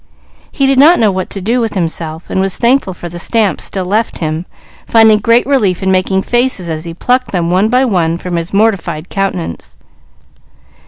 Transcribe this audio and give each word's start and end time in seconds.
He 0.51 0.65
did 0.65 0.79
not 0.79 0.97
know 0.97 1.11
what 1.11 1.29
to 1.29 1.41
do 1.41 1.61
with 1.61 1.75
himself, 1.75 2.27
and 2.31 2.41
was 2.41 2.57
thankful 2.57 2.95
for 2.95 3.07
the 3.07 3.19
stamps 3.19 3.65
still 3.65 3.85
left 3.85 4.17
him, 4.17 4.47
finding 4.87 5.19
great 5.19 5.45
relief 5.45 5.83
in 5.83 5.91
making 5.91 6.23
faces 6.23 6.69
as 6.69 6.85
he 6.85 6.93
plucked 6.95 7.31
them 7.31 7.51
one 7.51 7.69
by 7.69 7.85
one 7.85 8.17
from 8.17 8.35
his 8.37 8.51
mortified 8.51 9.09
countenance. 9.09 9.77